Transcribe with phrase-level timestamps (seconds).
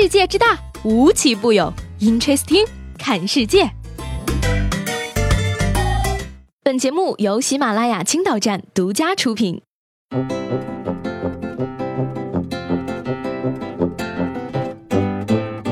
[0.00, 1.74] 世界之大，无奇不有。
[1.98, 2.64] Interesting，
[2.96, 3.68] 看世界。
[6.62, 9.60] 本节目由喜马拉雅青岛站独家出品。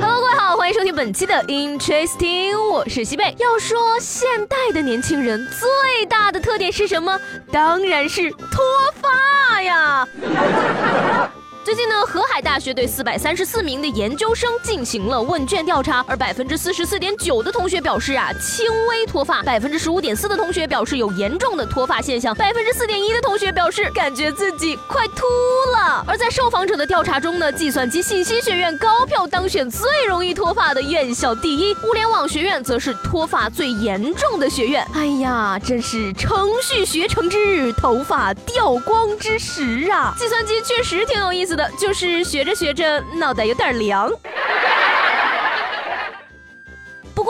[0.00, 3.32] Hello，各位好，欢迎收听本期的 Interesting，我是西贝。
[3.38, 7.16] 要说现代的年轻人最大的特点是什么？
[7.52, 8.58] 当然是脱
[9.00, 10.08] 发呀。
[11.66, 25.24] 最近呢，河海大学对四百三十四名的研究生进行了问卷调查，而百分之四十四点九的同学表示啊，轻微脱发；百分之十五点四的同学表示有严重的脱发现象；百分之四点一的同学表示感觉自己快秃
[25.72, 26.04] 了。
[26.06, 34.86] 而在受访者的调查中呢，计算机信息学院高票当选最容易脱发的院校第一，物联网学院则是脱发最严重的学院。
[34.94, 40.14] 哎呀，真是程序学成之日，头发掉光之时啊！
[40.16, 41.55] 计算机确实挺有意思。
[41.56, 44.10] 的就是学着学着脑袋有点凉。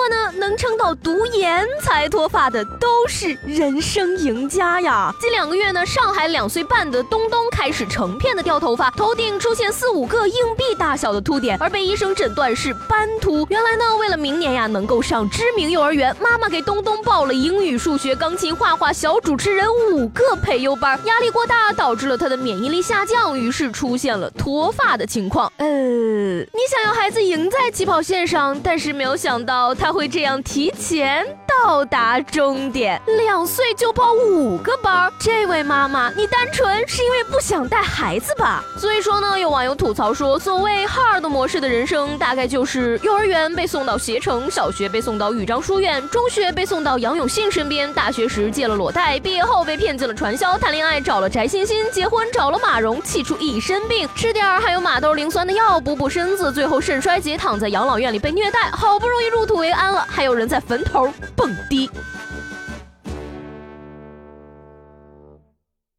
[0.09, 5.12] 呢，能撑到读研才脱发的都是人生赢家呀！
[5.21, 13.47] 近两个月呢，上海两岁半的东东开始成片的掉头发，头顶出现四五个硬币大小的秃点，而被医生诊断是斑秃。
[13.51, 25.53] 原来呢，为了明年呀能够上知名幼儿园，妈妈给东东报了英语、数学、钢琴、画画、小主持人五个培优班，压力过大导致了他的免疫力下降，于是出现了脱发的情况。
[25.57, 29.75] 呃，你想要孩子赢在起跑线上，但是没有想到。
[29.75, 31.25] 他会这样提前？
[31.65, 35.12] 到达终点，两岁就报五个班。
[35.19, 38.62] 这位妈妈，你单纯是因为不想带孩子吧？
[38.79, 59.57] 所以说呢，有网友吐槽说，所谓 hard 模式的人生，大概就是幼儿园被送到携程，小学被送到豫章书院，中学被送到杨永信身边，大学时借了裸贷，毕业后被骗进了传销，谈恋爱找了翟欣欣，结婚找了马蓉，气出一身病，吃点儿还有马兜铃酸的药补补身子，最后肾衰竭，躺在养老院里被虐待，好不容易入土。
[59.57, 61.89] 为安了，还有人在坟头蹦更低。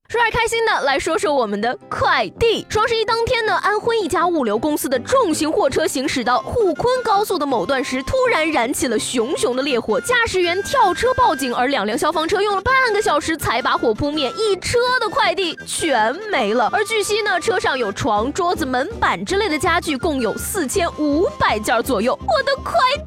[0.09, 2.65] 说点开心的，来说说我们的快递。
[2.69, 16.69] 双十一当天呢，安徽一家物流公司的重型货车行驶到沪昆高速的某段时，突然燃起了熊熊的烈火，驾驶员跳车报警，而两辆消防车用了半个小时才把火扑灭，一车的快递全没了。
[16.73, 22.17] 而据悉呢，车上有床、桌子、门板之类的家具，共有四千五百件左右。
[22.21, 22.73] 我的快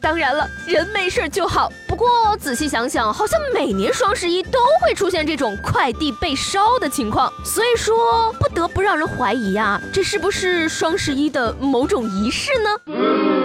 [0.00, 1.72] 当然了，人没事就好。
[1.86, 13.41] 不过仔细想想，好像每年双十一都会出现这种快递被烧的情况，所以说不得不让人怀疑呀，这是不是双十一的某种仪式呢？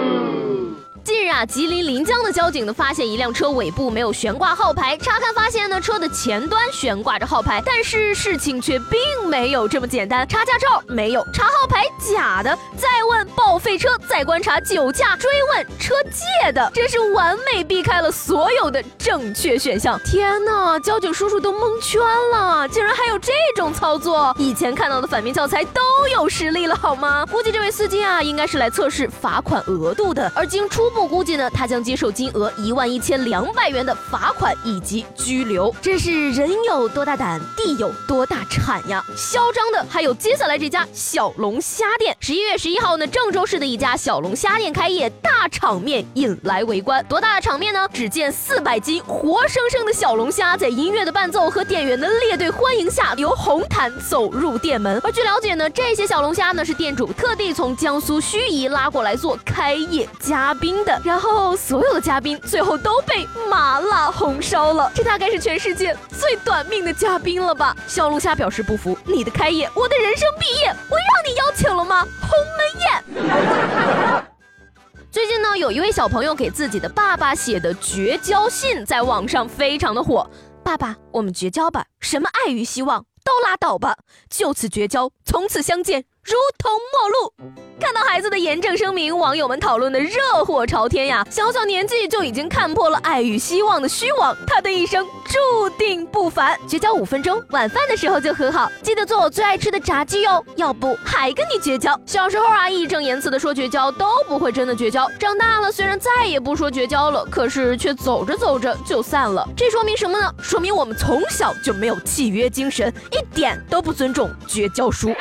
[1.28, 10.26] 日啊，吉林临江的交警呢发现一辆车尾部没有悬挂号牌，查看发现呢车的前端悬挂着号牌，但是事情却并没有这么简单。
[10.26, 20.00] 查驾照没有，查号牌假的，再问报废车，再观察酒驾，追问车借的，真是完美避开了所有的正确选项。
[20.06, 22.00] 天哪，交警叔叔都蒙圈
[22.32, 24.34] 了，竟然还有这种操作！
[24.38, 27.26] 以前看到的反面教材都有实例了好吗？
[27.26, 31.17] 估计这位司机啊，应该是来测试罚款额度的，而经初步估。
[31.18, 35.74] 我估计呢，他将接受金额一万一千两百元的罚款以及拘留。
[35.82, 39.04] 真是人有多大胆，地有多大产呀！
[39.16, 42.16] 嚣张的还有接下来这家小龙虾店。
[42.20, 47.04] 十一月十一号呢，郑州市的一家小龙虾店开业，大场面引来围观。
[47.08, 47.88] 多大的场面呢？
[47.92, 55.00] 只见四百斤活生生的小龙虾，在音乐的伴奏和店员的列队欢迎下，由红毯走入店门。
[55.02, 60.76] 而据了解呢，这些小龙虾呢，是店主特地从江苏盱眙拉过来做开业嘉宾。
[61.08, 67.74] 然后所有的嘉宾最后都被麻辣红烧了，这大概是全世界最短命的嘉宾了吧？
[67.86, 72.06] 小龙虾表示不服，你的开业，我的人生毕业，我让你邀请了吗？
[72.20, 74.22] 鸿门宴。
[75.10, 80.28] 最近呢，有一位小朋友给自己的爸爸写的绝交信在网上非常的火。
[80.62, 83.96] 爸爸，我们绝交吧，什么爱与希望都拉倒吧，
[84.28, 87.32] 就此绝交，从此相见如同陌路。
[87.80, 91.24] 看到孩子的严正声明，网友们讨论的热火朝天呀！
[91.30, 96.58] 小小年纪就已经看破了爱与希望的虚妄，他的一生注定不凡。
[96.68, 101.98] 绝交五分钟，晚饭的时候就和好，记得做我最爱吃的炸鸡哟，要不还跟你绝交。
[102.04, 109.48] 小时候啊，义正言辞的说绝交都不会真的绝交，长大了虽然再也不说绝交了，可是却走着走着就散了。
[109.56, 110.34] 这说明什么呢？
[110.42, 115.14] 说明我们从小就没有契约精神，一点都不尊重绝交书。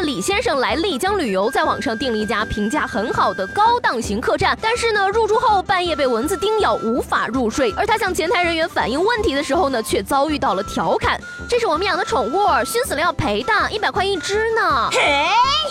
[0.00, 7.72] 李先生来丽江旅游，在网上订了一家评价很好的高档型客栈，但是呢，入住后半夜被蚊子叮咬，无法入睡。
[7.76, 15.26] 而他向前台人员反映问题的时候呢，却遭遇到了调侃：“这是我们养的宠物，熏死了要赔的，一百块一只呢。”嘿，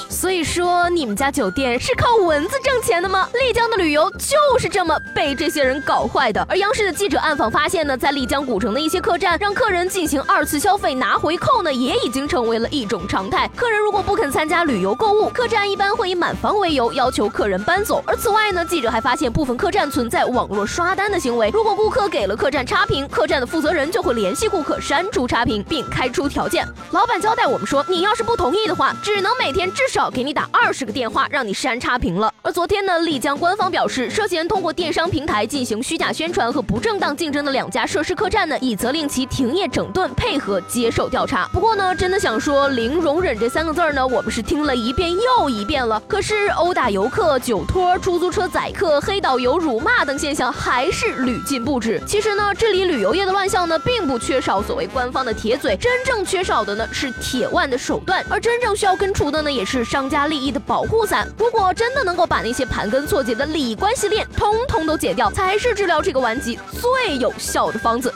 [0.10, 3.30] 所以说你们家酒店是靠蚊子挣钱的吗？
[3.34, 6.46] 丽江的旅游就是这么被这些人搞坏的。
[6.50, 13.50] 而央视的记者暗访发现呢，在丽江古城的一些客栈，让客人进行二次消费拿回扣呢，也已经成为了一种常态。
[13.56, 18.04] 客人如果不肯参加旅游购物，客栈一般会以满房为由要求客人搬走。
[18.08, 21.50] 而此外呢，记者还发现部分客栈存在网络刷单的行为。
[21.52, 26.68] 如果顾客给了客栈差评，客栈的负责人就会联系顾客删除差评，并开出条件。
[26.92, 32.32] 老板交代我们说，你要是不同意的话，只能每天至少给你打二十个电话，让你删差评了。
[32.42, 41.48] 而昨天呢，丽江官方表示，涉嫌通过电商平台进行虚假宣传和不正当竞争的两家涉事客栈呢，已责令其停业整顿，配合接受调查。
[41.52, 46.02] 不过呢，真的想说零容忍这三个字儿呢，我们是听了一遍又一遍了。
[46.08, 52.02] 可是殴打游客、酒托、出租车宰客、黑导游、辱骂等现象还是屡禁不止。
[52.08, 61.28] 其实呢，治理旅游业的乱象呢，并不缺少所谓官方的铁嘴，真正缺少的呢是铁腕的手段，而真正需要根除的呢，也是商家利益的保护伞。
[61.38, 68.14] 如果真的能够把那些盘根错节的利益关系链通通都解掉，才是治疗这个顽疾最有效的方子。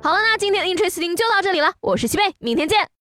[0.00, 2.88] 好了，那今天的 Interesting 就到这里了，我是西贝，明天见。